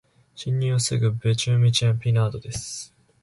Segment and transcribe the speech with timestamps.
[0.33, 2.91] 侵入を防ぐベウチェミン・ピナードです。